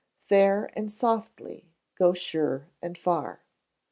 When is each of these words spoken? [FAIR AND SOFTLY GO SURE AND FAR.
[FAIR 0.23 0.71
AND 0.73 0.91
SOFTLY 0.91 1.69
GO 1.93 2.11
SURE 2.13 2.71
AND 2.81 2.97
FAR. 2.97 3.43